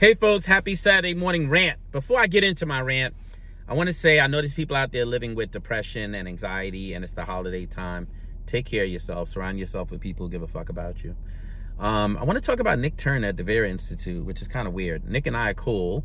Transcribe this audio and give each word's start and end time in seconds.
Hey, 0.00 0.14
folks, 0.14 0.46
happy 0.46 0.76
Saturday 0.76 1.14
morning 1.14 1.50
rant. 1.50 1.80
Before 1.90 2.20
I 2.20 2.28
get 2.28 2.44
into 2.44 2.64
my 2.66 2.80
rant, 2.80 3.16
I 3.66 3.74
want 3.74 3.88
to 3.88 3.92
say 3.92 4.20
I 4.20 4.28
know 4.28 4.40
there's 4.40 4.54
people 4.54 4.76
out 4.76 4.92
there 4.92 5.04
living 5.04 5.34
with 5.34 5.50
depression 5.50 6.14
and 6.14 6.28
anxiety, 6.28 6.94
and 6.94 7.02
it's 7.02 7.14
the 7.14 7.24
holiday 7.24 7.66
time. 7.66 8.06
Take 8.46 8.66
care 8.66 8.84
of 8.84 8.90
yourself. 8.90 9.28
Surround 9.28 9.58
yourself 9.58 9.90
with 9.90 10.00
people 10.00 10.26
who 10.26 10.30
give 10.30 10.42
a 10.42 10.46
fuck 10.46 10.68
about 10.68 11.02
you. 11.02 11.16
Um, 11.80 12.16
I 12.16 12.22
want 12.22 12.36
to 12.36 12.40
talk 12.40 12.60
about 12.60 12.78
Nick 12.78 12.96
Turner 12.96 13.26
at 13.26 13.36
the 13.38 13.42
Vera 13.42 13.68
Institute, 13.68 14.24
which 14.24 14.40
is 14.40 14.46
kind 14.46 14.68
of 14.68 14.72
weird. 14.72 15.04
Nick 15.04 15.26
and 15.26 15.36
I 15.36 15.50
are 15.50 15.54
cool 15.54 16.04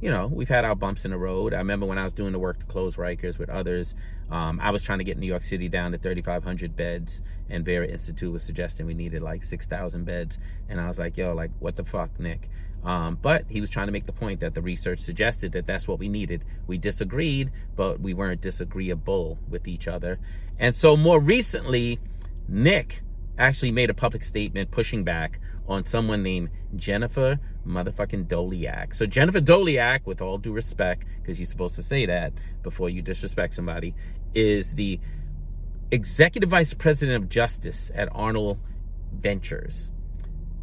you 0.00 0.10
know, 0.10 0.26
we've 0.26 0.48
had 0.48 0.64
our 0.64 0.74
bumps 0.74 1.04
in 1.04 1.10
the 1.10 1.18
road. 1.18 1.52
I 1.52 1.58
remember 1.58 1.86
when 1.86 1.98
I 1.98 2.04
was 2.04 2.12
doing 2.12 2.32
the 2.32 2.38
work 2.38 2.58
to 2.60 2.66
close 2.66 2.96
Rikers 2.96 3.38
with 3.38 3.50
others, 3.50 3.94
um, 4.30 4.58
I 4.60 4.70
was 4.70 4.82
trying 4.82 4.98
to 4.98 5.04
get 5.04 5.18
New 5.18 5.26
York 5.26 5.42
City 5.42 5.68
down 5.68 5.92
to 5.92 5.98
3,500 5.98 6.74
beds, 6.74 7.20
and 7.48 7.64
Vera 7.64 7.86
Institute 7.86 8.32
was 8.32 8.42
suggesting 8.42 8.86
we 8.86 8.94
needed 8.94 9.22
like 9.22 9.42
6,000 9.42 10.04
beds. 10.04 10.38
And 10.68 10.80
I 10.80 10.88
was 10.88 10.98
like, 10.98 11.16
yo, 11.16 11.34
like, 11.34 11.50
what 11.58 11.74
the 11.74 11.84
fuck, 11.84 12.18
Nick? 12.18 12.48
Um, 12.82 13.18
but 13.20 13.44
he 13.48 13.60
was 13.60 13.68
trying 13.68 13.88
to 13.88 13.92
make 13.92 14.04
the 14.04 14.12
point 14.12 14.40
that 14.40 14.54
the 14.54 14.62
research 14.62 15.00
suggested 15.00 15.52
that 15.52 15.66
that's 15.66 15.86
what 15.86 15.98
we 15.98 16.08
needed. 16.08 16.44
We 16.66 16.78
disagreed, 16.78 17.50
but 17.76 18.00
we 18.00 18.14
weren't 18.14 18.40
disagreeable 18.40 19.38
with 19.48 19.68
each 19.68 19.86
other. 19.86 20.18
And 20.58 20.74
so 20.74 20.96
more 20.96 21.20
recently, 21.20 21.98
Nick 22.48 23.02
actually 23.40 23.72
made 23.72 23.90
a 23.90 23.94
public 23.94 24.22
statement 24.22 24.70
pushing 24.70 25.02
back 25.02 25.40
on 25.66 25.84
someone 25.84 26.22
named 26.22 26.50
Jennifer 26.76 27.40
motherfucking 27.66 28.26
Doleac. 28.26 28.94
So 28.94 29.06
Jennifer 29.06 29.40
Doleac, 29.40 30.06
with 30.06 30.20
all 30.20 30.38
due 30.38 30.52
respect, 30.52 31.04
because 31.20 31.40
you're 31.40 31.46
supposed 31.46 31.76
to 31.76 31.82
say 31.82 32.06
that 32.06 32.32
before 32.62 32.90
you 32.90 33.02
disrespect 33.02 33.54
somebody, 33.54 33.94
is 34.34 34.74
the 34.74 35.00
executive 35.90 36.50
vice 36.50 36.74
president 36.74 37.22
of 37.22 37.28
justice 37.28 37.90
at 37.94 38.08
Arnold 38.12 38.58
Ventures. 39.12 39.90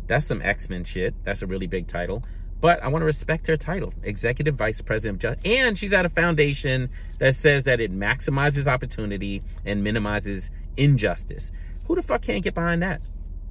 That's 0.05 0.25
some 0.25 0.41
X-Men 0.41 0.85
shit. 0.85 1.15
That's 1.23 1.41
a 1.41 1.47
really 1.47 1.67
big 1.67 1.87
title. 1.87 2.23
But 2.59 2.81
I 2.81 2.87
want 2.87 3.01
to 3.01 3.05
respect 3.05 3.45
her 3.47 3.57
title, 3.57 3.93
Executive 4.03 4.55
Vice 4.55 4.81
President 4.81 5.23
of 5.23 5.37
Justice. 5.37 5.59
And 5.59 5.77
she's 5.77 5.93
at 5.93 6.05
a 6.05 6.09
foundation 6.09 6.89
that 7.19 7.35
says 7.35 7.65
that 7.65 7.79
it 7.79 7.93
maximizes 7.93 8.65
opportunity 8.65 9.43
and 9.63 9.83
minimizes 9.83 10.49
injustice. 10.75 11.51
Who 11.87 11.95
the 11.95 12.01
fuck 12.01 12.21
can't 12.21 12.43
get 12.43 12.53
behind 12.53 12.83
that? 12.83 13.01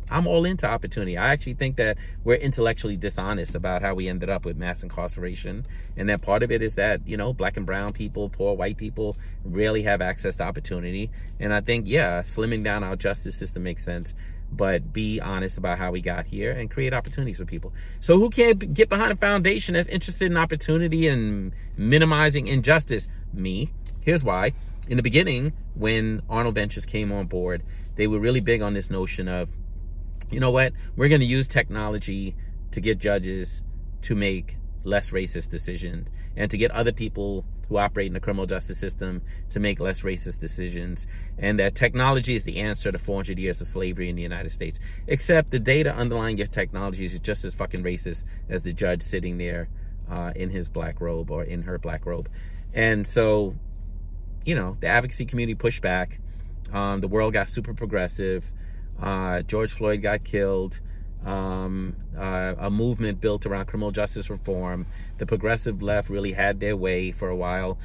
I'm 0.08 0.26
all 0.26 0.44
into 0.44 0.68
opportunity. 0.68 1.18
I 1.18 1.32
actually 1.32 1.54
think 1.54 1.76
that 1.76 1.98
we're 2.22 2.36
intellectually 2.36 2.96
dishonest 2.96 3.56
about 3.56 3.82
how 3.82 3.94
we 3.94 4.08
ended 4.08 4.30
up 4.30 4.44
with 4.44 4.56
mass 4.56 4.82
incarceration. 4.84 5.66
And 5.96 6.08
that 6.08 6.22
part 6.22 6.44
of 6.44 6.52
it 6.52 6.62
is 6.62 6.76
that, 6.76 7.00
you 7.08 7.16
know, 7.16 7.32
black 7.32 7.56
and 7.56 7.66
brown 7.66 7.92
people, 7.92 8.28
poor 8.28 8.54
white 8.54 8.76
people 8.76 9.16
rarely 9.44 9.82
have 9.82 10.00
access 10.00 10.36
to 10.36 10.44
opportunity. 10.44 11.10
And 11.40 11.52
I 11.52 11.60
think, 11.60 11.88
yeah, 11.88 12.20
slimming 12.20 12.62
down 12.62 12.84
our 12.84 12.94
justice 12.94 13.36
system 13.36 13.64
makes 13.64 13.84
sense. 13.84 14.14
But 14.52 14.92
be 14.92 15.20
honest 15.20 15.58
about 15.58 15.78
how 15.78 15.90
we 15.90 16.00
got 16.00 16.26
here 16.26 16.52
and 16.52 16.70
create 16.70 16.94
opportunities 16.94 17.38
for 17.38 17.44
people. 17.44 17.72
So 17.98 18.16
who 18.16 18.30
can't 18.30 18.72
get 18.72 18.88
behind 18.88 19.10
a 19.12 19.16
foundation 19.16 19.74
that's 19.74 19.88
interested 19.88 20.30
in 20.30 20.36
opportunity 20.36 21.08
and 21.08 21.52
minimizing 21.76 22.46
injustice? 22.46 23.08
Me. 23.32 23.72
Here's 24.02 24.22
why 24.22 24.52
in 24.88 24.96
the 24.96 25.02
beginning, 25.02 25.52
when 25.74 26.22
Arnold 26.28 26.54
Ventures 26.54 26.86
came 26.86 27.12
on 27.12 27.26
board, 27.26 27.62
they 27.96 28.06
were 28.06 28.18
really 28.18 28.40
big 28.40 28.62
on 28.62 28.74
this 28.74 28.90
notion 28.90 29.28
of, 29.28 29.48
you 30.30 30.40
know 30.40 30.50
what, 30.50 30.72
we're 30.96 31.08
going 31.08 31.20
to 31.20 31.26
use 31.26 31.48
technology 31.48 32.34
to 32.70 32.80
get 32.80 32.98
judges 32.98 33.62
to 34.02 34.14
make 34.14 34.56
less 34.84 35.10
racist 35.10 35.50
decisions 35.50 36.08
and 36.36 36.50
to 36.50 36.56
get 36.56 36.70
other 36.70 36.92
people 36.92 37.44
who 37.68 37.78
operate 37.78 38.06
in 38.06 38.12
the 38.12 38.20
criminal 38.20 38.46
justice 38.46 38.78
system 38.78 39.20
to 39.48 39.58
make 39.58 39.80
less 39.80 40.02
racist 40.02 40.38
decisions 40.38 41.06
and 41.38 41.58
that 41.58 41.74
technology 41.74 42.36
is 42.36 42.44
the 42.44 42.58
answer 42.58 42.92
to 42.92 42.98
400 42.98 43.36
years 43.38 43.60
of 43.60 43.66
slavery 43.66 44.08
in 44.08 44.14
the 44.14 44.22
United 44.22 44.52
States 44.52 44.78
except 45.08 45.50
the 45.50 45.58
data 45.58 45.92
underlying 45.92 46.36
your 46.36 46.46
technology 46.46 47.04
is 47.04 47.18
just 47.18 47.44
as 47.44 47.54
fucking 47.54 47.82
racist 47.82 48.22
as 48.48 48.62
the 48.62 48.72
judge 48.72 49.02
sitting 49.02 49.38
there 49.38 49.68
uh, 50.08 50.32
in 50.36 50.50
his 50.50 50.68
black 50.68 51.00
robe 51.00 51.30
or 51.30 51.42
in 51.42 51.62
her 51.62 51.78
black 51.78 52.06
robe. 52.06 52.28
And 52.72 53.06
so 53.06 53.56
you 54.46 54.54
know, 54.54 54.76
the 54.80 54.86
advocacy 54.86 55.26
community 55.26 55.54
pushed 55.54 55.82
back. 55.82 56.18
Um, 56.72 57.00
the 57.00 57.08
world 57.08 57.34
got 57.34 57.48
super 57.48 57.74
progressive. 57.74 58.50
Uh, 59.00 59.42
George 59.42 59.72
Floyd 59.72 60.00
got 60.00 60.24
killed. 60.24 60.80
Um, 61.24 61.96
uh, 62.16 62.54
a 62.56 62.70
movement 62.70 63.20
built 63.20 63.44
around 63.44 63.66
criminal 63.66 63.90
justice 63.90 64.30
reform. 64.30 64.86
The 65.18 65.26
progressive 65.26 65.82
left 65.82 66.08
really 66.08 66.32
had 66.32 66.60
their 66.60 66.76
way 66.76 67.10
for 67.10 67.28
a 67.28 67.36
while. 67.36 67.78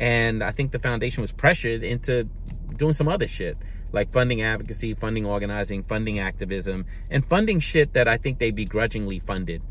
And 0.00 0.42
I 0.42 0.50
think 0.50 0.72
the 0.72 0.78
foundation 0.78 1.20
was 1.20 1.32
pressured 1.32 1.82
into 1.82 2.28
doing 2.76 2.92
some 2.92 3.08
other 3.08 3.28
shit 3.28 3.56
like 3.92 4.12
funding 4.12 4.42
advocacy, 4.42 4.94
funding 4.94 5.24
organizing, 5.24 5.82
funding 5.82 6.18
activism, 6.18 6.84
and 7.10 7.24
funding 7.24 7.58
shit 7.58 7.94
that 7.94 8.06
I 8.06 8.16
think 8.16 8.38
they 8.38 8.50
begrudgingly 8.50 9.20
funded. 9.20 9.62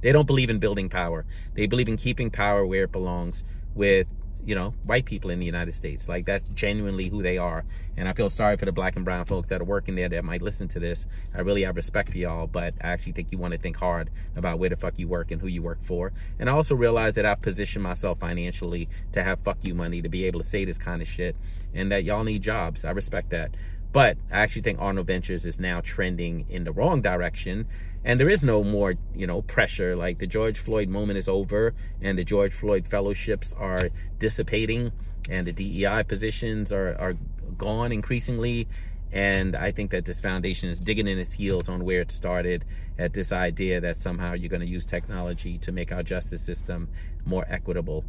They 0.00 0.12
don't 0.12 0.26
believe 0.26 0.50
in 0.50 0.58
building 0.58 0.88
power. 0.88 1.24
They 1.54 1.66
believe 1.66 1.88
in 1.88 1.96
keeping 1.96 2.30
power 2.30 2.66
where 2.66 2.84
it 2.84 2.92
belongs 2.92 3.44
with 3.74 4.06
you 4.44 4.54
know, 4.54 4.74
white 4.84 5.04
people 5.04 5.30
in 5.30 5.40
the 5.40 5.46
United 5.46 5.72
States. 5.72 6.08
Like 6.08 6.24
that's 6.26 6.48
genuinely 6.50 7.08
who 7.08 7.22
they 7.22 7.38
are. 7.38 7.64
And 7.96 8.08
I 8.08 8.12
feel 8.12 8.30
sorry 8.30 8.56
for 8.56 8.64
the 8.64 8.72
black 8.72 8.96
and 8.96 9.04
brown 9.04 9.24
folks 9.24 9.48
that 9.48 9.60
are 9.60 9.64
working 9.64 9.94
there 9.96 10.08
that 10.08 10.24
might 10.24 10.42
listen 10.42 10.68
to 10.68 10.78
this. 10.78 11.06
I 11.34 11.40
really 11.40 11.64
have 11.64 11.76
respect 11.76 12.10
for 12.10 12.18
y'all, 12.18 12.46
but 12.46 12.74
I 12.80 12.88
actually 12.88 13.12
think 13.12 13.32
you 13.32 13.38
want 13.38 13.52
to 13.52 13.58
think 13.58 13.76
hard 13.76 14.10
about 14.36 14.58
where 14.58 14.70
the 14.70 14.76
fuck 14.76 14.98
you 14.98 15.08
work 15.08 15.30
and 15.30 15.40
who 15.40 15.48
you 15.48 15.62
work 15.62 15.82
for. 15.82 16.12
And 16.38 16.48
I 16.48 16.52
also 16.52 16.74
realize 16.74 17.14
that 17.14 17.26
I've 17.26 17.42
positioned 17.42 17.82
myself 17.82 18.20
financially 18.20 18.88
to 19.12 19.24
have 19.24 19.40
fuck 19.40 19.58
you 19.62 19.74
money 19.74 20.02
to 20.02 20.08
be 20.08 20.24
able 20.24 20.40
to 20.40 20.46
say 20.46 20.64
this 20.64 20.78
kind 20.78 21.02
of 21.02 21.08
shit 21.08 21.36
and 21.74 21.90
that 21.92 22.04
y'all 22.04 22.24
need 22.24 22.42
jobs. 22.42 22.84
I 22.84 22.90
respect 22.90 23.30
that. 23.30 23.50
But 23.92 24.18
I 24.30 24.40
actually 24.40 24.62
think 24.62 24.80
Arnold 24.80 25.06
Ventures 25.06 25.46
is 25.46 25.58
now 25.58 25.80
trending 25.80 26.46
in 26.48 26.64
the 26.64 26.72
wrong 26.72 27.00
direction. 27.00 27.66
And 28.04 28.20
there 28.20 28.28
is 28.28 28.44
no 28.44 28.62
more, 28.62 28.94
you 29.14 29.26
know, 29.26 29.42
pressure. 29.42 29.96
Like 29.96 30.18
the 30.18 30.26
George 30.26 30.58
Floyd 30.58 30.88
moment 30.88 31.18
is 31.18 31.28
over 31.28 31.74
and 32.00 32.18
the 32.18 32.24
George 32.24 32.52
Floyd 32.52 32.86
fellowships 32.86 33.52
are 33.54 33.90
dissipating 34.18 34.92
and 35.28 35.46
the 35.46 35.52
DEI 35.52 36.04
positions 36.04 36.72
are, 36.72 36.94
are 36.98 37.14
gone 37.58 37.92
increasingly. 37.92 38.68
And 39.12 39.56
I 39.56 39.70
think 39.70 39.90
that 39.92 40.04
this 40.04 40.20
foundation 40.20 40.68
is 40.68 40.80
digging 40.80 41.06
in 41.06 41.18
its 41.18 41.32
heels 41.32 41.68
on 41.68 41.84
where 41.84 42.00
it 42.00 42.10
started 42.10 42.64
at 42.98 43.12
this 43.12 43.32
idea 43.32 43.80
that 43.80 43.98
somehow 43.98 44.34
you're 44.34 44.50
going 44.50 44.60
to 44.60 44.66
use 44.66 44.84
technology 44.84 45.58
to 45.58 45.72
make 45.72 45.92
our 45.92 46.02
justice 46.02 46.42
system 46.42 46.88
more 47.24 47.46
equitable. 47.48 48.04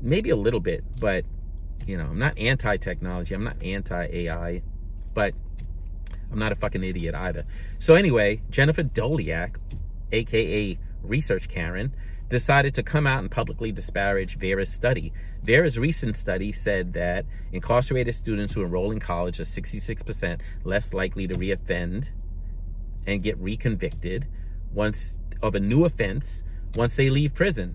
Maybe 0.00 0.30
a 0.30 0.36
little 0.36 0.60
bit, 0.60 0.84
but 1.00 1.24
you 1.86 1.96
know, 1.96 2.06
I'm 2.06 2.18
not 2.18 2.38
anti-technology. 2.38 3.34
I'm 3.34 3.44
not 3.44 3.62
anti-AI 3.62 4.62
but 5.16 5.32
I'm 6.30 6.38
not 6.38 6.52
a 6.52 6.56
fucking 6.56 6.84
idiot 6.84 7.14
either. 7.14 7.46
So 7.78 7.94
anyway, 7.94 8.42
Jennifer 8.50 8.82
Doleac, 8.82 9.56
aka 10.12 10.78
Research 11.02 11.48
Karen, 11.48 11.94
decided 12.28 12.74
to 12.74 12.82
come 12.82 13.06
out 13.06 13.20
and 13.20 13.30
publicly 13.30 13.72
disparage 13.72 14.36
Vera's 14.36 14.70
study. 14.70 15.14
Vera's 15.42 15.78
recent 15.78 16.16
study 16.16 16.52
said 16.52 16.92
that 16.92 17.24
incarcerated 17.50 18.14
students 18.14 18.52
who 18.52 18.62
enroll 18.62 18.90
in 18.90 19.00
college 19.00 19.40
are 19.40 19.44
66% 19.44 20.40
less 20.64 20.92
likely 20.92 21.26
to 21.26 21.34
reoffend 21.34 22.10
and 23.06 23.22
get 23.22 23.38
reconvicted 23.38 24.24
once 24.74 25.16
of 25.42 25.54
a 25.54 25.60
new 25.60 25.86
offense 25.86 26.42
once 26.74 26.96
they 26.96 27.08
leave 27.08 27.32
prison. 27.32 27.74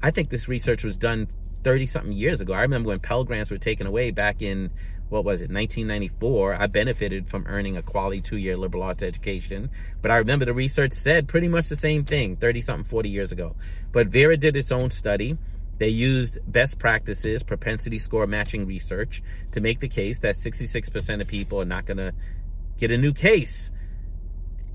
I 0.00 0.12
think 0.12 0.28
this 0.28 0.46
research 0.46 0.84
was 0.84 0.96
done 0.96 1.26
30 1.66 1.88
something 1.88 2.12
years 2.12 2.40
ago. 2.40 2.52
I 2.52 2.62
remember 2.62 2.90
when 2.90 3.00
Pell 3.00 3.24
Grants 3.24 3.50
were 3.50 3.58
taken 3.58 3.88
away 3.88 4.12
back 4.12 4.40
in 4.40 4.70
what 5.08 5.24
was 5.24 5.40
it 5.40 5.50
1994 5.50 6.54
i 6.54 6.66
benefited 6.66 7.28
from 7.28 7.44
earning 7.46 7.76
a 7.76 7.82
quality 7.82 8.20
two-year 8.20 8.56
liberal 8.56 8.84
arts 8.84 9.02
education. 9.02 9.68
But 10.00 10.12
i 10.12 10.16
remember 10.16 10.44
the 10.44 10.54
research 10.54 10.92
said 10.92 11.26
pretty 11.26 11.48
much 11.48 11.68
the 11.68 11.74
same 11.74 12.04
thing 12.04 12.36
30 12.36 12.60
something 12.60 12.84
40 12.84 13.08
years 13.08 13.32
ago. 13.32 13.56
But 13.90 14.06
vera 14.06 14.36
did 14.36 14.56
its 14.56 14.70
own 14.70 14.92
study. 14.92 15.38
They 15.78 15.88
used 15.88 16.38
best 16.46 16.78
practices 16.78 17.42
propensity 17.42 17.98
score 17.98 18.28
matching 18.28 18.64
research 18.64 19.20
to 19.50 19.60
make 19.60 19.80
the 19.80 19.88
case 19.88 20.20
that 20.20 20.36
66% 20.36 21.20
of 21.20 21.26
people 21.26 21.60
are 21.60 21.66
not 21.76 21.84
going 21.84 21.98
to 21.98 22.12
get 22.78 22.92
a 22.92 22.96
new 22.96 23.12
case. 23.12 23.72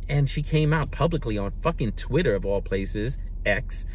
And 0.10 0.30
she 0.30 0.42
came 0.42 0.74
out 0.74 0.92
publicly 0.92 1.38
on 1.38 1.54
fucking 1.62 1.94
twitter 1.94 2.36
of 2.36 2.46
all 2.46 2.62
places 2.62 3.18
x 3.46 3.86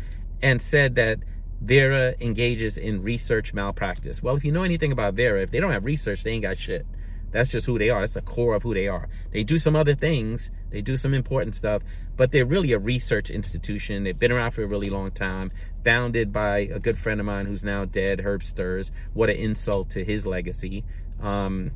and 0.42 0.62
said 0.62 0.94
that 0.94 1.18
Vera 1.60 2.14
engages 2.20 2.78
in 2.78 3.02
research 3.02 3.54
malpractice. 3.54 4.22
Well, 4.22 4.36
if 4.36 4.44
you 4.44 4.52
know 4.52 4.62
anything 4.62 4.92
about 4.92 5.14
Vera, 5.14 5.42
if 5.42 5.50
they 5.50 5.60
don't 5.60 5.72
have 5.72 5.84
research, 5.84 6.22
they 6.22 6.32
ain't 6.32 6.42
got 6.42 6.58
shit. 6.58 6.86
That's 7.32 7.50
just 7.50 7.66
who 7.66 7.78
they 7.78 7.90
are. 7.90 8.00
That's 8.00 8.14
the 8.14 8.22
core 8.22 8.54
of 8.54 8.62
who 8.62 8.72
they 8.72 8.88
are. 8.88 9.08
They 9.30 9.42
do 9.42 9.58
some 9.58 9.76
other 9.76 9.94
things. 9.94 10.50
They 10.70 10.80
do 10.80 10.96
some 10.96 11.12
important 11.12 11.54
stuff, 11.54 11.82
but 12.16 12.32
they're 12.32 12.46
really 12.46 12.72
a 12.72 12.78
research 12.78 13.30
institution. 13.30 14.04
They've 14.04 14.18
been 14.18 14.32
around 14.32 14.52
for 14.52 14.62
a 14.62 14.66
really 14.66 14.88
long 14.88 15.10
time. 15.10 15.50
Founded 15.84 16.32
by 16.32 16.58
a 16.58 16.78
good 16.78 16.96
friend 16.98 17.20
of 17.20 17.26
mine 17.26 17.46
who's 17.46 17.64
now 17.64 17.84
dead, 17.84 18.20
Herb 18.20 18.42
Sturz. 18.42 18.90
What 19.12 19.30
an 19.30 19.36
insult 19.36 19.90
to 19.90 20.04
his 20.04 20.26
legacy. 20.26 20.84
Um, 21.20 21.72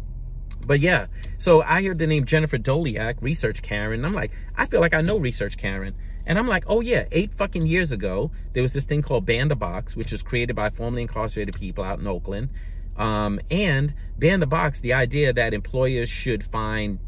but 0.64 0.80
yeah, 0.80 1.06
so 1.38 1.62
I 1.62 1.82
heard 1.82 1.98
the 1.98 2.06
name 2.06 2.24
Jennifer 2.24 2.58
Doleac, 2.58 3.20
Research 3.20 3.62
Karen. 3.62 4.04
I'm 4.04 4.12
like, 4.12 4.32
I 4.56 4.66
feel 4.66 4.80
like 4.80 4.94
I 4.94 5.00
know 5.00 5.18
Research 5.18 5.56
Karen. 5.56 5.94
And 6.30 6.38
I'm 6.38 6.46
like, 6.46 6.62
oh 6.68 6.80
yeah, 6.80 7.06
eight 7.10 7.34
fucking 7.34 7.66
years 7.66 7.90
ago, 7.90 8.30
there 8.52 8.62
was 8.62 8.72
this 8.72 8.84
thing 8.84 9.02
called 9.02 9.26
Ban 9.26 9.48
the 9.48 9.56
Box, 9.56 9.96
which 9.96 10.12
was 10.12 10.22
created 10.22 10.54
by 10.54 10.70
formerly 10.70 11.02
incarcerated 11.02 11.56
people 11.56 11.82
out 11.82 11.98
in 11.98 12.06
Oakland. 12.06 12.50
Um, 12.96 13.40
and 13.50 13.92
Ban 14.16 14.38
the 14.38 14.46
Box, 14.46 14.78
the 14.78 14.92
idea 14.92 15.32
that 15.32 15.52
employers 15.52 16.08
should 16.08 16.44
find 16.44 17.00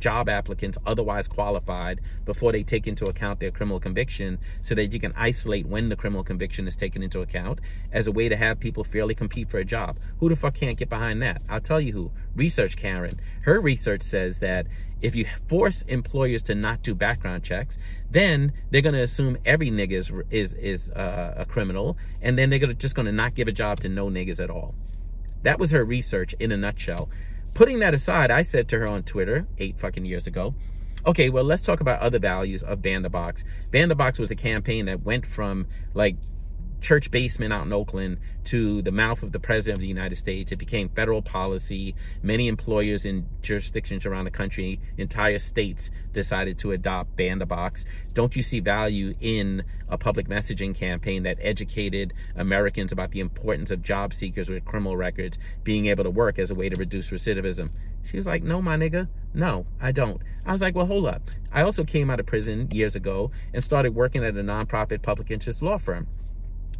job 0.00 0.28
applicants 0.28 0.78
otherwise 0.86 1.28
qualified 1.28 2.00
before 2.24 2.52
they 2.52 2.62
take 2.62 2.86
into 2.86 3.04
account 3.04 3.40
their 3.40 3.50
criminal 3.50 3.78
conviction 3.78 4.38
so 4.62 4.74
that 4.74 4.86
you 4.86 4.98
can 4.98 5.12
isolate 5.16 5.66
when 5.66 5.88
the 5.88 5.96
criminal 5.96 6.24
conviction 6.24 6.66
is 6.66 6.74
taken 6.74 7.02
into 7.02 7.20
account 7.20 7.60
as 7.92 8.06
a 8.06 8.12
way 8.12 8.28
to 8.28 8.36
have 8.36 8.58
people 8.58 8.82
fairly 8.82 9.14
compete 9.14 9.48
for 9.48 9.58
a 9.58 9.64
job. 9.64 9.98
Who 10.18 10.28
the 10.28 10.36
fuck 10.36 10.54
can't 10.54 10.76
get 10.76 10.88
behind 10.88 11.22
that? 11.22 11.42
I'll 11.48 11.60
tell 11.60 11.80
you 11.80 11.92
who. 11.92 12.12
Research 12.34 12.76
Karen. 12.76 13.20
Her 13.42 13.60
research 13.60 14.02
says 14.02 14.38
that 14.38 14.66
if 15.00 15.16
you 15.16 15.24
force 15.48 15.82
employers 15.82 16.42
to 16.44 16.54
not 16.54 16.82
do 16.82 16.94
background 16.94 17.42
checks, 17.42 17.78
then 18.10 18.52
they're 18.70 18.82
going 18.82 18.94
to 18.94 19.00
assume 19.00 19.38
every 19.44 19.70
nigga 19.70 19.92
is 19.92 20.12
is, 20.30 20.54
is 20.54 20.90
uh, 20.90 21.34
a 21.36 21.46
criminal, 21.46 21.96
and 22.20 22.36
then 22.36 22.50
they're 22.50 22.58
gonna, 22.58 22.74
just 22.74 22.94
going 22.94 23.06
to 23.06 23.12
not 23.12 23.34
give 23.34 23.48
a 23.48 23.52
job 23.52 23.80
to 23.80 23.88
no 23.88 24.08
niggas 24.08 24.42
at 24.42 24.50
all. 24.50 24.74
That 25.42 25.58
was 25.58 25.70
her 25.70 25.84
research 25.84 26.34
in 26.38 26.52
a 26.52 26.56
nutshell. 26.56 27.08
Putting 27.54 27.80
that 27.80 27.94
aside, 27.94 28.30
I 28.30 28.42
said 28.42 28.68
to 28.68 28.78
her 28.78 28.88
on 28.88 29.02
Twitter 29.02 29.46
eight 29.58 29.78
fucking 29.78 30.04
years 30.04 30.26
ago, 30.26 30.54
okay, 31.06 31.28
well, 31.30 31.44
let's 31.44 31.62
talk 31.62 31.80
about 31.80 32.00
other 32.00 32.18
values 32.18 32.62
of 32.62 32.82
Ban 32.82 33.02
the 33.02 33.10
Box. 33.10 33.44
Ban 33.70 33.88
the 33.88 33.94
Box 33.94 34.18
was 34.18 34.30
a 34.30 34.36
campaign 34.36 34.86
that 34.86 35.02
went 35.02 35.26
from 35.26 35.66
like 35.94 36.16
church 36.80 37.10
basement 37.10 37.52
out 37.52 37.66
in 37.66 37.72
Oakland 37.72 38.18
to 38.44 38.82
the 38.82 38.92
mouth 38.92 39.22
of 39.22 39.32
the 39.32 39.40
president 39.40 39.78
of 39.78 39.82
the 39.82 39.88
United 39.88 40.16
States. 40.16 40.50
It 40.50 40.56
became 40.56 40.88
federal 40.88 41.22
policy. 41.22 41.94
Many 42.22 42.48
employers 42.48 43.04
in 43.04 43.26
jurisdictions 43.42 44.06
around 44.06 44.24
the 44.24 44.30
country, 44.30 44.80
entire 44.96 45.38
states, 45.38 45.90
decided 46.12 46.58
to 46.58 46.72
adopt 46.72 47.16
ban 47.16 47.38
the 47.38 47.46
box. 47.46 47.84
Don't 48.14 48.34
you 48.34 48.42
see 48.42 48.60
value 48.60 49.14
in 49.20 49.62
a 49.88 49.98
public 49.98 50.28
messaging 50.28 50.76
campaign 50.76 51.22
that 51.24 51.38
educated 51.40 52.12
Americans 52.34 52.92
about 52.92 53.10
the 53.10 53.20
importance 53.20 53.70
of 53.70 53.82
job 53.82 54.14
seekers 54.14 54.48
with 54.48 54.64
criminal 54.64 54.96
records 54.96 55.38
being 55.62 55.86
able 55.86 56.04
to 56.04 56.10
work 56.10 56.38
as 56.38 56.50
a 56.50 56.54
way 56.54 56.68
to 56.68 56.76
reduce 56.76 57.10
recidivism? 57.10 57.70
She 58.02 58.16
was 58.16 58.26
like, 58.26 58.42
No, 58.42 58.62
my 58.62 58.76
nigga, 58.76 59.08
no, 59.34 59.66
I 59.80 59.92
don't. 59.92 60.22
I 60.46 60.52
was 60.52 60.60
like, 60.60 60.74
Well, 60.74 60.86
hold 60.86 61.06
up. 61.06 61.30
I 61.52 61.62
also 61.62 61.84
came 61.84 62.10
out 62.10 62.20
of 62.20 62.26
prison 62.26 62.68
years 62.70 62.96
ago 62.96 63.30
and 63.52 63.62
started 63.62 63.94
working 63.94 64.24
at 64.24 64.36
a 64.36 64.42
nonprofit 64.42 65.02
public 65.02 65.30
interest 65.30 65.60
law 65.60 65.76
firm 65.76 66.06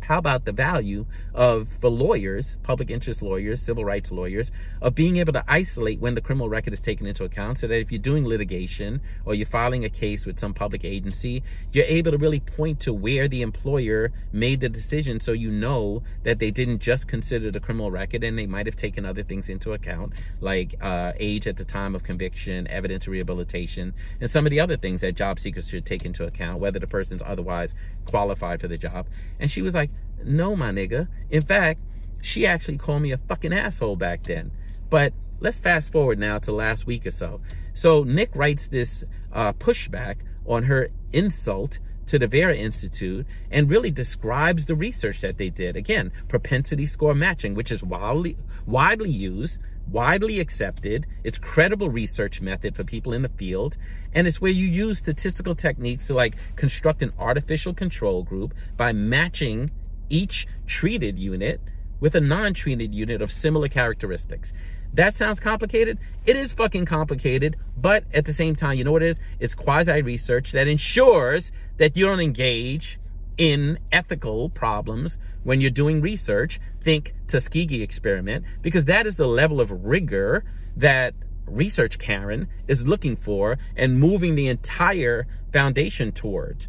how 0.00 0.19
about 0.19 0.44
the 0.44 0.52
value 0.52 1.06
of 1.35 1.81
the 1.81 1.91
lawyers, 1.91 2.56
public 2.62 2.91
interest 2.91 3.23
lawyers, 3.23 3.61
civil 3.61 3.85
rights 3.85 4.11
lawyers, 4.11 4.50
of 4.82 4.94
being 4.94 5.19
able 5.19 5.32
to 5.32 5.44
isolate 5.47 6.00
when 6.00 6.14
the 6.14 6.20
criminal 6.20 6.49
record 6.49 6.73
is 6.73 6.81
taken 6.81 7.06
into 7.06 7.25
account 7.25 7.58
so 7.58 7.67
that 7.67 7.79
if 7.79 7.93
you're 7.93 8.00
doing 8.00 8.26
litigation 8.26 9.00
or 9.25 9.35
you're 9.35 9.47
filing 9.47 9.85
a 9.85 9.88
case 9.88 10.26
with 10.26 10.38
some 10.38 10.55
public 10.55 10.85
agency, 10.85 11.43
you're 11.73 11.85
able 11.85 12.11
to 12.11 12.19
really 12.19 12.41
point 12.41 12.81
to 12.81 12.93
where 12.93 13.29
the 13.29 13.43
employer 13.43 14.12
made 14.32 14.61
the 14.61 14.69
decision 14.69 15.20
so 15.20 15.32
you 15.32 15.50
know 15.50 16.02
that 16.23 16.38
they 16.38 16.50
didn't 16.50 16.81
just 16.81 17.06
consider 17.06 17.50
the 17.50 17.61
criminal 17.61 17.91
record 17.91 18.25
and 18.25 18.38
they 18.38 18.47
might 18.47 18.67
have 18.67 18.76
taken 18.76 19.05
other 19.05 19.23
things 19.23 19.49
into 19.49 19.73
account, 19.73 20.12
like 20.41 20.75
uh, 20.81 21.12
age 21.19 21.47
at 21.47 21.56
the 21.56 21.64
time 21.64 21.94
of 21.94 22.02
conviction, 22.02 22.67
evidence 22.69 23.06
of 23.06 23.12
rehabilitation, 23.12 23.94
and 24.20 24.31
some 24.31 24.47
of 24.47 24.50
the 24.50 24.61
other 24.61 24.76
things 24.76 25.00
that 25.02 25.14
job 25.14 25.38
seekers 25.38 25.69
should 25.69 25.85
take 25.85 26.05
into 26.05 26.25
account, 26.25 26.58
whether 26.58 26.79
the 26.79 26.87
person's 26.87 27.23
otherwise 27.25 27.75
qualified 28.06 28.61
for 28.61 28.69
the 28.69 28.79
job. 28.79 29.06
And 29.38 29.50
she 29.50 29.62
was 29.62 29.75
like, 29.75 29.89
no, 30.25 30.56
my 30.56 30.70
nigga. 30.70 31.08
In 31.31 31.42
fact, 31.42 31.81
she 32.20 32.46
actually 32.46 32.78
called 32.78 33.02
me 33.02 33.12
a 33.12 33.19
fucking 33.19 33.52
asshole 33.52 33.96
back 33.96 34.22
then. 34.25 34.50
But 34.90 35.12
let's 35.40 35.58
fast 35.58 35.92
forward 35.92 36.19
now 36.19 36.38
to 36.40 36.52
last 36.52 36.87
week 36.87 37.06
or 37.06 37.10
so. 37.10 37.40
So 37.75 38.02
Nick 38.04 38.31
writes 38.34 38.69
this 38.69 39.04
uh, 39.32 39.52
pushback 39.54 40.16
on 40.46 40.64
her 40.64 40.90
insult 41.12 41.78
to 42.06 42.19
the 42.19 42.26
Vera 42.26 42.54
Institute 42.56 43.25
and 43.50 43.70
really 43.70 43.90
describes 43.90 44.66
the 44.66 44.75
research 44.75 45.20
that 45.20 45.38
they 45.38 45.48
did. 45.48 45.76
Again, 45.76 46.10
propensity 46.28 46.84
score 46.84 47.14
matching, 47.14 47.54
which 47.54 47.70
is 47.70 47.84
widely 47.84 48.37
widely 48.66 49.10
used, 49.10 49.60
widely 49.88 50.40
accepted. 50.40 51.06
It's 51.22 51.38
credible 51.38 51.88
research 51.88 52.40
method 52.40 52.75
for 52.75 52.82
people 52.82 53.12
in 53.12 53.22
the 53.22 53.28
field, 53.28 53.76
and 54.12 54.26
it's 54.26 54.40
where 54.40 54.50
you 54.50 54.66
use 54.66 54.98
statistical 54.98 55.54
techniques 55.54 56.08
to 56.08 56.14
like 56.14 56.34
construct 56.56 57.02
an 57.02 57.12
artificial 57.19 57.72
control 57.72 58.25
group 58.25 58.54
by 58.76 58.92
matching 58.92 59.70
each 60.10 60.46
treated 60.66 61.18
unit 61.18 61.60
with 62.00 62.14
a 62.14 62.20
non 62.20 62.54
treated 62.54 62.94
unit 62.94 63.22
of 63.22 63.32
similar 63.32 63.68
characteristics. 63.68 64.52
That 64.92 65.14
sounds 65.14 65.38
complicated. 65.38 65.98
It 66.26 66.36
is 66.36 66.52
fucking 66.52 66.84
complicated, 66.84 67.56
but 67.76 68.04
at 68.12 68.24
the 68.24 68.32
same 68.32 68.56
time, 68.56 68.76
you 68.76 68.84
know 68.84 68.92
what 68.92 69.02
it 69.02 69.08
is? 69.08 69.20
It's 69.38 69.54
quasi 69.54 70.02
research 70.02 70.52
that 70.52 70.66
ensures 70.66 71.52
that 71.76 71.96
you 71.96 72.06
don't 72.06 72.20
engage 72.20 72.98
in 73.38 73.78
ethical 73.92 74.50
problems 74.50 75.18
when 75.44 75.60
you're 75.60 75.70
doing 75.70 76.00
research. 76.00 76.60
Think 76.80 77.14
Tuskegee 77.28 77.82
experiment, 77.82 78.44
because 78.62 78.86
that 78.86 79.06
is 79.06 79.16
the 79.16 79.28
level 79.28 79.60
of 79.60 79.70
rigor 79.70 80.44
that 80.76 81.14
research 81.46 81.98
Karen 81.98 82.48
is 82.68 82.86
looking 82.88 83.16
for 83.16 83.58
and 83.76 83.98
moving 83.98 84.34
the 84.34 84.48
entire 84.48 85.26
foundation 85.52 86.12
towards. 86.12 86.68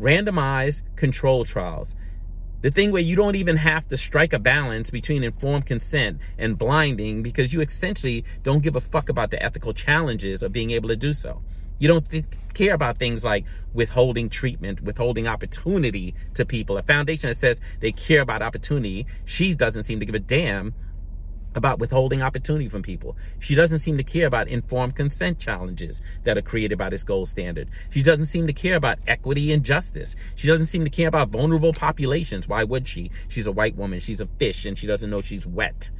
Randomized 0.00 0.82
control 0.96 1.44
trials. 1.44 1.94
The 2.62 2.70
thing 2.70 2.92
where 2.92 3.02
you 3.02 3.16
don't 3.16 3.34
even 3.34 3.56
have 3.56 3.88
to 3.88 3.96
strike 3.96 4.32
a 4.32 4.38
balance 4.38 4.88
between 4.88 5.24
informed 5.24 5.66
consent 5.66 6.20
and 6.38 6.56
blinding 6.56 7.20
because 7.20 7.52
you 7.52 7.60
essentially 7.60 8.24
don't 8.44 8.62
give 8.62 8.76
a 8.76 8.80
fuck 8.80 9.08
about 9.08 9.32
the 9.32 9.42
ethical 9.42 9.74
challenges 9.74 10.44
of 10.44 10.52
being 10.52 10.70
able 10.70 10.88
to 10.88 10.94
do 10.94 11.12
so. 11.12 11.42
You 11.80 11.88
don't 11.88 12.08
th- 12.08 12.24
care 12.54 12.72
about 12.72 12.98
things 12.98 13.24
like 13.24 13.44
withholding 13.74 14.28
treatment, 14.28 14.80
withholding 14.80 15.26
opportunity 15.26 16.14
to 16.34 16.46
people. 16.46 16.78
A 16.78 16.84
foundation 16.84 17.28
that 17.28 17.34
says 17.34 17.60
they 17.80 17.90
care 17.90 18.20
about 18.20 18.42
opportunity, 18.42 19.06
she 19.24 19.56
doesn't 19.56 19.82
seem 19.82 19.98
to 19.98 20.06
give 20.06 20.14
a 20.14 20.20
damn 20.20 20.72
about 21.54 21.78
withholding 21.78 22.22
opportunity 22.22 22.68
from 22.68 22.82
people. 22.82 23.16
She 23.38 23.54
doesn't 23.54 23.80
seem 23.80 23.96
to 23.98 24.04
care 24.04 24.26
about 24.26 24.48
informed 24.48 24.96
consent 24.96 25.38
challenges 25.38 26.00
that 26.24 26.38
are 26.38 26.42
created 26.42 26.78
by 26.78 26.88
this 26.88 27.04
gold 27.04 27.28
standard. 27.28 27.68
She 27.90 28.02
doesn't 28.02 28.26
seem 28.26 28.46
to 28.46 28.52
care 28.52 28.76
about 28.76 28.98
equity 29.06 29.52
and 29.52 29.64
justice. 29.64 30.16
She 30.34 30.48
doesn't 30.48 30.66
seem 30.66 30.84
to 30.84 30.90
care 30.90 31.08
about 31.08 31.28
vulnerable 31.28 31.72
populations. 31.72 32.48
Why 32.48 32.64
would 32.64 32.88
she? 32.88 33.10
She's 33.28 33.46
a 33.46 33.52
white 33.52 33.76
woman. 33.76 34.00
She's 34.00 34.20
a 34.20 34.26
fish 34.26 34.64
and 34.64 34.78
she 34.78 34.86
doesn't 34.86 35.10
know 35.10 35.20
she's 35.20 35.46
wet. 35.46 35.90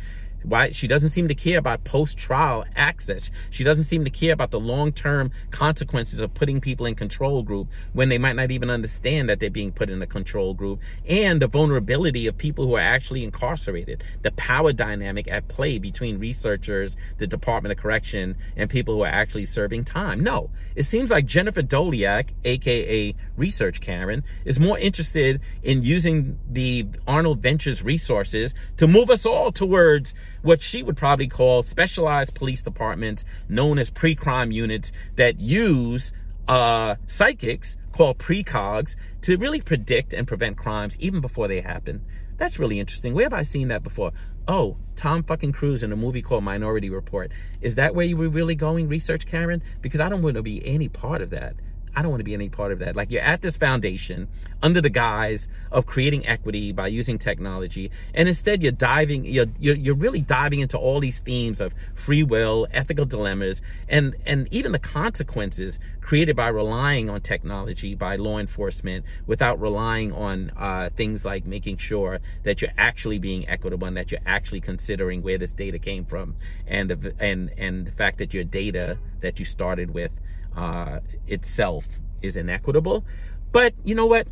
Why 0.45 0.71
she 0.71 0.87
doesn't 0.87 1.11
seem 1.11 1.29
to 1.29 1.35
care 1.35 1.59
about 1.59 1.85
post-trial 1.85 2.65
access. 2.77 3.31
She 3.51 3.65
doesn't 3.65 3.85
seem 3.85 4.05
to 4.05 4.11
care 4.11 4.33
about 4.33 4.51
the 4.51 4.61
long-term 4.61 5.31
consequences 5.51 6.21
of 6.21 6.35
putting 6.35 6.61
people 6.61 6.87
in 6.87 6.95
control 6.95 7.43
group 7.43 7.69
when 7.93 8.09
they 8.09 8.19
might 8.19 8.37
not 8.37 8.51
even 8.51 8.71
understand 8.71 9.29
that 9.29 9.41
they're 9.41 9.51
being 9.51 9.73
put 9.73 9.91
in 9.91 10.03
a 10.03 10.07
control 10.07 10.55
group 10.55 10.81
and 11.09 11.41
the 11.41 11.47
vulnerability 11.47 12.27
of 12.27 12.37
people 12.37 12.67
who 12.67 12.75
are 12.75 12.81
actually 12.81 13.25
incarcerated. 13.25 14.03
The 14.23 14.33
power 14.33 14.73
dynamic 14.73 15.29
at 15.29 15.49
play 15.49 15.79
between 15.79 16.19
researchers, 16.19 16.97
the 17.19 17.27
Department 17.27 17.73
of 17.73 17.79
Correction, 17.79 18.37
and 18.57 18.69
people 18.69 18.95
who 18.95 19.03
are 19.03 19.09
actually 19.09 19.45
serving 19.45 19.85
time. 19.85 20.21
No, 20.21 20.51
it 20.75 20.85
seems 20.85 21.11
like 21.11 21.27
Jennifer 21.27 21.63
Doleac, 21.63 22.31
aka 22.45 23.15
Research 23.37 23.81
Karen, 23.81 24.25
is 24.45 24.59
more 24.59 24.79
interested 24.79 25.41
in 25.63 25.83
using 25.83 26.39
the 26.51 26.87
Arnold 27.07 27.41
Ventures 27.41 27.83
resources 27.83 28.55
to 28.77 28.87
move 28.87 29.11
us 29.11 29.27
all 29.27 29.53
towards 29.53 30.15
what 30.43 30.63
she 30.63 30.83
would 30.83 30.97
probably 30.97 31.27
call 31.27 31.63
specialized 31.63 32.35
police 32.35 32.63
departments 32.63 33.25
known 33.49 33.79
as 33.79 33.91
pre-crime 33.91 34.51
units 34.51 34.93
that 35.17 35.41
use 35.41 36.13
uh, 36.49 36.97
psychics 37.07 37.77
called 37.93 38.19
precogs 38.19 38.97
to 39.21 39.37
really 39.37 39.61
predict 39.61 40.13
and 40.13 40.27
prevent 40.27 40.57
crimes 40.57 40.97
even 40.99 41.21
before 41.21 41.49
they 41.49 41.61
happen. 41.61 42.05
That's 42.39 42.59
really 42.59 42.81
interesting. 42.81 43.15
Where 43.15 43.27
have 43.27 43.33
I 43.33 43.43
seen 43.43 43.69
that 43.69 43.83
before? 43.83 44.13
Oh, 44.49 44.77
Tom 44.97 45.23
fucking 45.23 45.53
Cruise 45.53 45.83
in 45.83 45.93
a 45.93 45.97
movie 45.97 46.23
called 46.23 46.43
Minority 46.43 46.91
Report. 46.91 47.31
Is 47.61 47.77
that 47.77 47.95
where 47.95 48.07
you 48.07 48.17
were 48.17 48.29
really 48.29 48.57
going, 48.57 48.89
research 48.89 49.27
Karen? 49.27 49.63
Because 49.81 50.01
I 50.01 50.09
don't 50.09 50.23
want 50.23 50.35
to 50.35 50.43
be 50.43 50.67
any 50.67 50.89
part 50.89 51.23
of 51.23 51.31
that. 51.31 51.55
I 51.95 52.03
don't 52.03 52.11
want 52.11 52.21
to 52.21 52.25
be 52.25 52.35
any 52.35 52.49
part 52.49 52.73
of 52.73 52.79
that. 52.79 52.97
Like 52.97 53.11
you're 53.11 53.23
at 53.23 53.43
this 53.43 53.57
foundation 53.57 54.29
under 54.63 54.81
the 54.81 54.91
guise 54.91 55.49
of 55.71 55.87
creating 55.87 56.27
equity 56.27 56.73
by 56.73 56.87
using 56.87 57.19
technology, 57.19 57.91
and 58.15 58.29
instead 58.29 58.63
you're 58.63 58.73
diving, 58.73 59.25
you're, 59.25 59.47
you're 59.59 59.75
you're 59.75 59.95
really 59.95 60.21
diving 60.21 60.61
into 60.61 60.79
all 60.79 61.01
these 61.01 61.19
themes 61.19 61.61
of 61.61 61.75
free 61.95 62.23
will, 62.23 62.67
ethical 62.73 63.05
dilemmas, 63.05 63.61
and 63.89 64.15
and 64.25 64.49
even 64.53 64.73
the 64.73 64.79
consequences 64.79 65.79
created 66.01 66.35
by 66.35 66.49
relying 66.49 67.11
on 67.11 67.21
technology 67.21 67.95
by 67.95 68.17
law 68.17 68.39
enforcement 68.39 69.05
without 69.27 69.61
relying 69.61 70.13
on 70.13 70.51
uh, 70.57 70.91
things 70.97 71.25
like 71.25 71.47
making 71.47 71.77
sure 71.77 72.21
that 72.43 72.61
you're 72.63 72.73
actually 72.79 73.19
being 73.19 73.49
equitable 73.49 73.87
and 73.87 73.97
that 73.97 74.11
you're 74.11 74.21
actually 74.27 74.61
considering 74.61 75.23
where 75.23 75.39
this 75.39 75.53
data 75.53 75.79
came 75.79 76.05
from, 76.05 76.35
and 76.67 76.91
the, 76.91 77.15
and 77.19 77.51
and 77.59 77.87
the 77.87 77.93
fact 77.93 78.19
that 78.19 78.33
your 78.33 78.45
data 78.45 78.97
that 79.21 79.39
you 79.39 79.45
started 79.45 79.93
with 79.93 80.11
uh, 80.57 81.01
itself 81.27 81.87
is 82.21 82.37
inequitable. 82.37 83.05
But 83.53 83.75
you 83.85 83.95
know 83.95 84.07
what? 84.07 84.29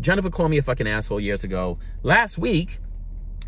Jennifer 0.00 0.30
called 0.30 0.50
me 0.50 0.58
a 0.58 0.62
fucking 0.62 0.86
asshole 0.86 1.20
years 1.20 1.44
ago. 1.44 1.78
Last 2.02 2.38
week, 2.38 2.78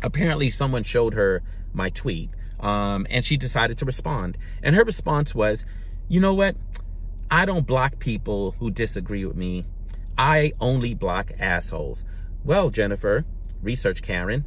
apparently 0.01 0.49
someone 0.49 0.83
showed 0.83 1.13
her 1.13 1.41
my 1.73 1.89
tweet, 1.89 2.29
um, 2.59 3.05
and 3.09 3.23
she 3.23 3.37
decided 3.37 3.77
to 3.79 3.85
respond. 3.85 4.37
And 4.63 4.75
her 4.75 4.83
response 4.83 5.35
was, 5.35 5.65
you 6.07 6.19
know 6.19 6.33
what? 6.33 6.55
I 7.29 7.45
don't 7.45 7.65
block 7.65 7.99
people 7.99 8.51
who 8.59 8.69
disagree 8.69 9.25
with 9.25 9.35
me. 9.35 9.65
I 10.17 10.53
only 10.61 10.93
block 10.93 11.31
assholes. 11.39 12.03
Well, 12.43 12.69
Jennifer, 12.69 13.25
research 13.61 14.01
Karen, 14.01 14.45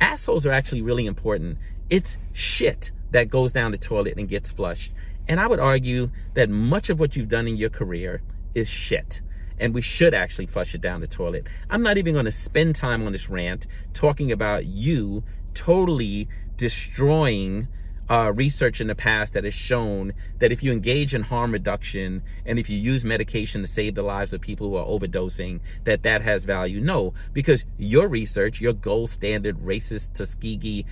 assholes 0.00 0.46
are 0.46 0.52
actually 0.52 0.82
really 0.82 1.06
important. 1.06 1.58
It's 1.90 2.16
shit 2.32 2.92
that 3.10 3.28
goes 3.28 3.52
down 3.52 3.72
the 3.72 3.78
toilet 3.78 4.14
and 4.16 4.28
gets 4.28 4.50
flushed. 4.50 4.92
And 5.28 5.38
I 5.40 5.46
would 5.46 5.60
argue 5.60 6.10
that 6.34 6.48
much 6.48 6.90
of 6.90 6.98
what 6.98 7.16
you've 7.16 7.28
done 7.28 7.46
in 7.46 7.56
your 7.56 7.70
career 7.70 8.22
is 8.54 8.68
shit. 8.68 9.22
And 9.58 9.74
we 9.74 9.82
should 9.82 10.14
actually 10.14 10.46
flush 10.46 10.74
it 10.74 10.80
down 10.80 11.00
the 11.00 11.06
toilet. 11.06 11.46
I'm 11.68 11.82
not 11.82 11.98
even 11.98 12.14
going 12.14 12.24
to 12.24 12.32
spend 12.32 12.74
time 12.74 13.04
on 13.06 13.12
this 13.12 13.28
rant 13.28 13.66
talking 13.92 14.32
about 14.32 14.66
you 14.66 15.22
totally 15.54 16.28
destroying 16.56 17.68
uh, 18.10 18.32
research 18.34 18.80
in 18.80 18.88
the 18.88 18.94
past 18.94 19.34
that 19.34 19.44
has 19.44 19.54
shown 19.54 20.12
that 20.40 20.50
if 20.50 20.64
you 20.64 20.72
engage 20.72 21.14
in 21.14 21.22
harm 21.22 21.52
reduction 21.52 22.22
and 22.44 22.58
if 22.58 22.68
you 22.68 22.76
use 22.76 23.04
medication 23.04 23.60
to 23.60 23.66
save 23.68 23.94
the 23.94 24.02
lives 24.02 24.32
of 24.32 24.40
people 24.40 24.68
who 24.68 24.74
are 24.74 24.84
overdosing, 24.84 25.60
that 25.84 26.02
that 26.02 26.20
has 26.20 26.44
value. 26.44 26.80
No, 26.80 27.14
because 27.32 27.64
your 27.78 28.08
research, 28.08 28.60
your 28.60 28.72
gold 28.72 29.10
standard 29.10 29.56
racist 29.60 30.14
Tuskegee 30.14 30.84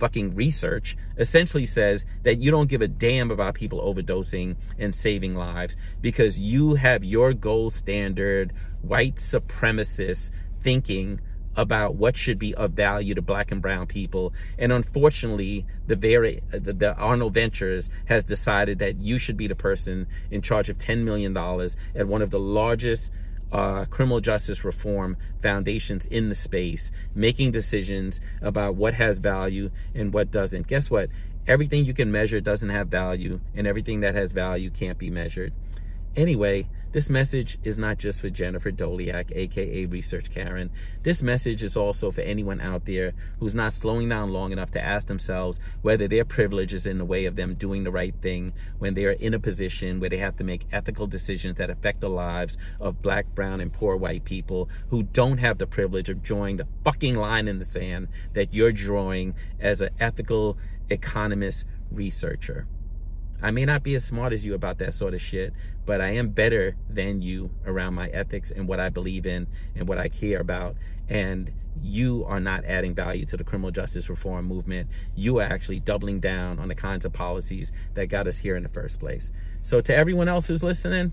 fucking 0.00 0.34
research 0.34 0.96
essentially 1.18 1.66
says 1.66 2.04
that 2.22 2.40
you 2.40 2.50
don't 2.50 2.68
give 2.68 2.80
a 2.80 2.88
damn 2.88 3.30
about 3.30 3.54
people 3.54 3.80
overdosing 3.80 4.56
and 4.78 4.94
saving 4.94 5.34
lives 5.34 5.76
because 6.00 6.40
you 6.40 6.74
have 6.74 7.04
your 7.04 7.34
gold 7.34 7.72
standard 7.72 8.52
white 8.82 9.16
supremacist 9.16 10.30
thinking 10.60 11.20
about 11.56 11.96
what 11.96 12.16
should 12.16 12.38
be 12.38 12.54
of 12.54 12.72
value 12.72 13.14
to 13.14 13.20
black 13.20 13.50
and 13.50 13.60
brown 13.60 13.86
people. 13.86 14.32
And 14.58 14.72
unfortunately 14.72 15.66
the 15.86 15.96
very 15.96 16.40
the, 16.50 16.72
the, 16.72 16.94
arnold 16.96 17.34
ventures 17.34 17.90
has 18.06 18.24
decided 18.24 18.78
that 18.78 18.96
you 18.98 19.18
should 19.18 19.36
be 19.36 19.46
the 19.46 19.54
person 19.54 20.06
in 20.30 20.42
charge 20.42 20.68
of 20.68 20.78
10 20.78 21.04
million 21.04 21.32
dollars 21.32 21.76
at 21.94 22.06
one 22.06 22.22
of 22.22 22.30
the 22.30 22.38
largest 22.38 23.12
uh, 23.52 23.84
criminal 23.86 24.20
justice 24.20 24.64
reform 24.64 25.16
foundations 25.42 26.06
in 26.06 26.28
the 26.28 26.34
space 26.34 26.90
making 27.14 27.50
decisions 27.50 28.20
about 28.40 28.74
what 28.74 28.94
has 28.94 29.18
value 29.18 29.70
and 29.94 30.12
what 30.12 30.30
doesn't. 30.30 30.66
Guess 30.66 30.90
what? 30.90 31.08
Everything 31.46 31.84
you 31.84 31.94
can 31.94 32.12
measure 32.12 32.40
doesn't 32.40 32.68
have 32.68 32.88
value 32.88 33.40
and 33.54 33.66
everything 33.66 34.00
that 34.00 34.14
has 34.14 34.32
value 34.32 34.70
can't 34.70 34.98
be 34.98 35.10
measured. 35.10 35.52
Anyway, 36.16 36.68
this 36.92 37.08
message 37.08 37.56
is 37.62 37.78
not 37.78 37.98
just 37.98 38.20
for 38.20 38.30
Jennifer 38.30 38.72
Doleac, 38.72 39.30
aka 39.36 39.86
Research 39.86 40.28
Karen. 40.28 40.70
This 41.04 41.22
message 41.22 41.62
is 41.62 41.76
also 41.76 42.10
for 42.10 42.22
anyone 42.22 42.60
out 42.60 42.84
there 42.84 43.12
who's 43.38 43.54
not 43.54 43.72
slowing 43.72 44.08
down 44.08 44.32
long 44.32 44.50
enough 44.50 44.72
to 44.72 44.82
ask 44.82 45.06
themselves 45.06 45.60
whether 45.82 46.08
their 46.08 46.24
privilege 46.24 46.74
is 46.74 46.86
in 46.86 46.98
the 46.98 47.04
way 47.04 47.26
of 47.26 47.36
them 47.36 47.54
doing 47.54 47.84
the 47.84 47.92
right 47.92 48.14
thing 48.20 48.52
when 48.78 48.94
they 48.94 49.04
are 49.04 49.12
in 49.12 49.34
a 49.34 49.38
position 49.38 50.00
where 50.00 50.10
they 50.10 50.18
have 50.18 50.34
to 50.36 50.44
make 50.44 50.66
ethical 50.72 51.06
decisions 51.06 51.58
that 51.58 51.70
affect 51.70 52.00
the 52.00 52.10
lives 52.10 52.56
of 52.80 53.00
black, 53.00 53.26
brown, 53.36 53.60
and 53.60 53.72
poor 53.72 53.94
white 53.94 54.24
people 54.24 54.68
who 54.88 55.04
don't 55.04 55.38
have 55.38 55.58
the 55.58 55.68
privilege 55.68 56.08
of 56.08 56.24
drawing 56.24 56.56
the 56.56 56.66
fucking 56.82 57.14
line 57.14 57.46
in 57.46 57.60
the 57.60 57.64
sand 57.64 58.08
that 58.32 58.52
you're 58.52 58.72
drawing 58.72 59.34
as 59.60 59.80
an 59.80 59.90
ethical 60.00 60.58
economist 60.88 61.64
researcher. 61.92 62.66
I 63.42 63.50
may 63.50 63.64
not 63.64 63.82
be 63.82 63.94
as 63.94 64.04
smart 64.04 64.32
as 64.32 64.44
you 64.44 64.54
about 64.54 64.78
that 64.78 64.94
sort 64.94 65.14
of 65.14 65.20
shit, 65.20 65.52
but 65.86 66.00
I 66.00 66.10
am 66.10 66.28
better 66.28 66.76
than 66.88 67.22
you 67.22 67.50
around 67.66 67.94
my 67.94 68.08
ethics 68.08 68.50
and 68.50 68.68
what 68.68 68.80
I 68.80 68.88
believe 68.88 69.26
in 69.26 69.46
and 69.74 69.88
what 69.88 69.98
I 69.98 70.08
care 70.08 70.40
about. 70.40 70.76
And 71.08 71.52
you 71.82 72.24
are 72.26 72.40
not 72.40 72.64
adding 72.64 72.94
value 72.94 73.24
to 73.26 73.36
the 73.36 73.44
criminal 73.44 73.70
justice 73.70 74.10
reform 74.10 74.46
movement. 74.46 74.88
You 75.14 75.38
are 75.38 75.44
actually 75.44 75.80
doubling 75.80 76.20
down 76.20 76.58
on 76.58 76.68
the 76.68 76.74
kinds 76.74 77.04
of 77.04 77.12
policies 77.12 77.72
that 77.94 78.06
got 78.06 78.26
us 78.26 78.38
here 78.38 78.56
in 78.56 78.62
the 78.62 78.68
first 78.68 79.00
place. 79.00 79.30
So, 79.62 79.80
to 79.80 79.94
everyone 79.94 80.28
else 80.28 80.46
who's 80.46 80.62
listening, 80.62 81.12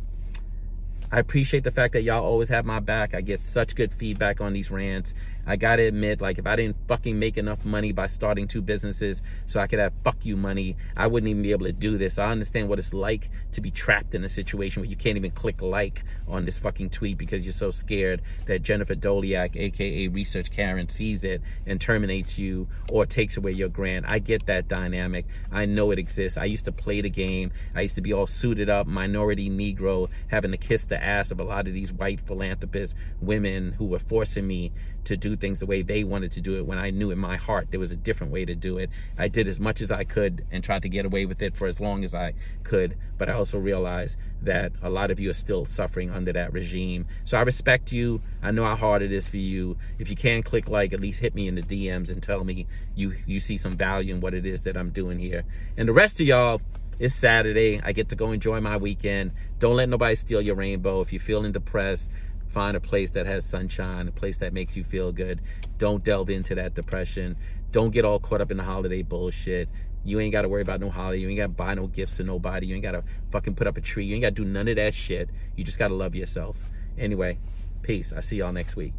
I 1.09 1.19
appreciate 1.19 1.63
the 1.63 1.71
fact 1.71 1.93
that 1.93 2.01
y'all 2.01 2.23
always 2.23 2.49
have 2.49 2.65
my 2.65 2.81
back. 2.81 3.15
I 3.15 3.21
get 3.21 3.41
such 3.41 3.75
good 3.75 3.93
feedback 3.93 4.41
on 4.41 4.51
these 4.51 4.69
rants. 4.69 5.13
I 5.45 5.55
gotta 5.55 5.83
admit, 5.83 6.19
like, 6.19 6.37
if 6.37 6.45
I 6.45 6.57
didn't 6.57 6.75
fucking 6.89 7.17
make 7.17 7.37
enough 7.37 7.63
money 7.63 7.93
by 7.93 8.07
starting 8.07 8.49
two 8.49 8.61
businesses 8.61 9.21
so 9.45 9.61
I 9.61 9.67
could 9.67 9.79
have 9.79 9.93
fuck 10.03 10.25
you 10.25 10.35
money, 10.35 10.75
I 10.97 11.07
wouldn't 11.07 11.29
even 11.29 11.41
be 11.41 11.53
able 11.53 11.67
to 11.67 11.71
do 11.71 11.97
this. 11.97 12.19
I 12.19 12.29
understand 12.29 12.67
what 12.67 12.79
it's 12.79 12.93
like 12.93 13.29
to 13.53 13.61
be 13.61 13.71
trapped 13.71 14.13
in 14.13 14.25
a 14.25 14.29
situation 14.29 14.81
where 14.81 14.89
you 14.89 14.97
can't 14.97 15.15
even 15.15 15.31
click 15.31 15.61
like 15.61 16.03
on 16.27 16.43
this 16.43 16.57
fucking 16.57 16.89
tweet 16.89 17.17
because 17.17 17.45
you're 17.45 17.53
so 17.53 17.71
scared 17.71 18.21
that 18.47 18.61
Jennifer 18.61 18.93
Doleac, 18.95 19.55
aka 19.55 20.09
Research 20.09 20.51
Karen, 20.51 20.89
sees 20.89 21.23
it 21.23 21.41
and 21.65 21.79
terminates 21.79 22.37
you 22.37 22.67
or 22.91 23.05
takes 23.05 23.37
away 23.37 23.53
your 23.53 23.69
grant. 23.69 24.05
I 24.09 24.19
get 24.19 24.47
that 24.47 24.67
dynamic. 24.67 25.25
I 25.49 25.65
know 25.65 25.91
it 25.91 25.99
exists. 25.99 26.37
I 26.37 26.43
used 26.43 26.65
to 26.65 26.73
play 26.73 26.99
the 26.99 27.09
game. 27.09 27.53
I 27.73 27.81
used 27.81 27.95
to 27.95 28.01
be 28.01 28.11
all 28.11 28.27
suited 28.27 28.69
up, 28.69 28.85
minority 28.85 29.49
Negro, 29.49 30.09
having 30.27 30.51
to 30.51 30.57
kiss 30.57 30.87
the 30.87 30.96
the 30.97 31.03
ass 31.03 31.31
of 31.31 31.39
a 31.39 31.43
lot 31.43 31.67
of 31.67 31.73
these 31.73 31.93
white 31.93 32.19
philanthropist 32.21 32.95
women 33.21 33.73
who 33.73 33.85
were 33.85 33.99
forcing 33.99 34.47
me 34.47 34.71
to 35.03 35.15
do 35.15 35.35
things 35.35 35.59
the 35.59 35.65
way 35.65 35.81
they 35.83 36.03
wanted 36.03 36.31
to 36.31 36.41
do 36.41 36.57
it 36.57 36.65
when 36.65 36.77
I 36.77 36.89
knew 36.89 37.11
in 37.11 37.19
my 37.19 37.37
heart 37.37 37.69
there 37.69 37.79
was 37.79 37.91
a 37.91 37.95
different 37.95 38.33
way 38.33 38.45
to 38.45 38.55
do 38.55 38.77
it. 38.77 38.89
I 39.17 39.27
did 39.27 39.47
as 39.47 39.59
much 39.59 39.79
as 39.79 39.91
I 39.91 40.03
could 40.03 40.45
and 40.51 40.63
tried 40.63 40.81
to 40.81 40.89
get 40.89 41.05
away 41.05 41.25
with 41.25 41.41
it 41.41 41.55
for 41.55 41.67
as 41.67 41.79
long 41.79 42.03
as 42.03 42.15
I 42.15 42.33
could, 42.63 42.97
but 43.17 43.29
I 43.29 43.33
also 43.33 43.59
realized 43.59 44.17
that 44.41 44.71
a 44.81 44.89
lot 44.89 45.11
of 45.11 45.19
you 45.19 45.29
are 45.29 45.35
still 45.35 45.65
suffering 45.65 46.09
under 46.09 46.33
that 46.33 46.51
regime. 46.51 47.05
So 47.23 47.37
I 47.37 47.41
respect 47.41 47.91
you. 47.91 48.21
I 48.41 48.51
know 48.51 48.65
how 48.65 48.75
hard 48.75 49.01
it 49.01 49.11
is 49.11 49.29
for 49.29 49.37
you. 49.37 49.77
If 49.99 50.09
you 50.09 50.15
can 50.15 50.41
click 50.41 50.67
like, 50.67 50.93
at 50.93 50.99
least 50.99 51.19
hit 51.19 51.35
me 51.35 51.47
in 51.47 51.55
the 51.55 51.61
DMs 51.61 52.09
and 52.09 52.21
tell 52.21 52.43
me 52.43 52.65
you 52.95 53.15
you 53.25 53.39
see 53.39 53.55
some 53.55 53.77
value 53.77 54.15
in 54.15 54.19
what 54.19 54.33
it 54.33 54.45
is 54.45 54.63
that 54.63 54.75
I'm 54.75 54.89
doing 54.89 55.19
here. 55.19 55.43
And 55.77 55.87
the 55.87 55.93
rest 55.93 56.19
of 56.19 56.27
y'all, 56.27 56.61
it's 56.99 57.13
Saturday. 57.13 57.79
I 57.83 57.91
get 57.91 58.09
to 58.09 58.15
go 58.15 58.31
enjoy 58.31 58.59
my 58.59 58.77
weekend. 58.77 59.31
Don't 59.59 59.75
let 59.75 59.89
nobody 59.89 60.15
steal 60.15 60.41
your 60.41 60.55
rainbow. 60.55 61.01
If 61.01 61.13
you're 61.13 61.19
feeling 61.19 61.51
depressed, 61.51 62.11
find 62.47 62.75
a 62.75 62.79
place 62.79 63.11
that 63.11 63.25
has 63.25 63.45
sunshine, 63.45 64.07
a 64.07 64.11
place 64.11 64.37
that 64.37 64.53
makes 64.53 64.75
you 64.75 64.83
feel 64.83 65.11
good. 65.11 65.41
Don't 65.77 66.03
delve 66.03 66.29
into 66.29 66.55
that 66.55 66.73
depression. 66.73 67.37
Don't 67.71 67.91
get 67.91 68.05
all 68.05 68.19
caught 68.19 68.41
up 68.41 68.49
in 68.49 68.57
the 68.57 68.63
holiday 68.63 69.03
bullshit. 69.03 69.69
You 70.05 70.19
ain't 70.19 70.31
got 70.31 70.43
to 70.43 70.49
worry 70.49 70.61
about 70.61 70.79
no 70.79 70.89
holiday. 70.89 71.21
You 71.21 71.29
ain't 71.29 71.37
got 71.37 71.47
to 71.47 71.49
buy 71.49 71.73
no 71.75 71.87
gifts 71.87 72.17
to 72.17 72.23
nobody. 72.23 72.67
You 72.67 72.75
ain't 72.75 72.83
got 72.83 72.93
to 72.93 73.03
fucking 73.31 73.55
put 73.55 73.67
up 73.67 73.77
a 73.77 73.81
tree. 73.81 74.05
You 74.05 74.15
ain't 74.15 74.23
got 74.23 74.35
to 74.35 74.43
do 74.43 74.45
none 74.45 74.67
of 74.67 74.77
that 74.77 74.93
shit. 74.93 75.29
You 75.55 75.63
just 75.63 75.77
got 75.77 75.89
to 75.89 75.93
love 75.93 76.15
yourself. 76.15 76.57
Anyway, 76.97 77.37
peace. 77.83 78.11
I 78.11 78.21
see 78.21 78.37
y'all 78.37 78.53
next 78.53 78.75
week. 78.75 78.93